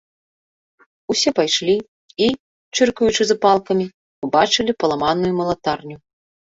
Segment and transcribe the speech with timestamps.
[1.13, 1.75] Усе пайшлі
[2.29, 2.31] і,
[2.79, 3.85] чыркаючы запалкамі,
[4.27, 5.97] убачылі паламаную малатарню.